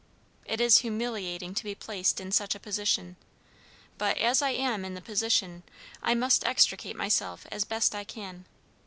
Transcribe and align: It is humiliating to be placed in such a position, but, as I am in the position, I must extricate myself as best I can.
It 0.45 0.59
is 0.59 0.79
humiliating 0.79 1.53
to 1.53 1.63
be 1.63 1.75
placed 1.75 2.19
in 2.19 2.31
such 2.31 2.55
a 2.55 2.59
position, 2.59 3.17
but, 3.99 4.17
as 4.17 4.41
I 4.41 4.49
am 4.49 4.83
in 4.83 4.95
the 4.95 4.99
position, 4.99 5.61
I 6.01 6.15
must 6.15 6.43
extricate 6.43 6.95
myself 6.95 7.45
as 7.51 7.65
best 7.65 7.93
I 7.93 8.03
can. 8.03 8.45